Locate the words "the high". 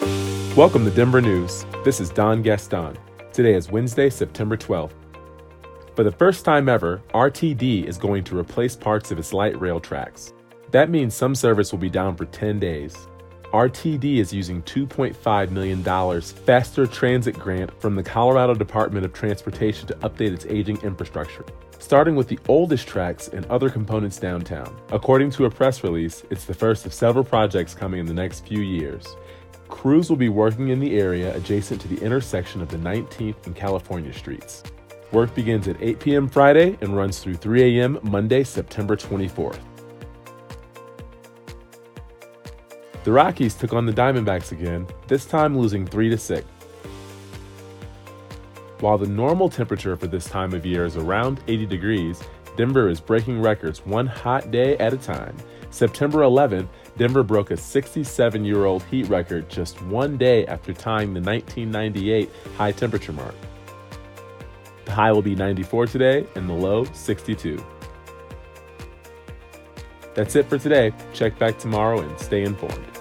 64.86-65.12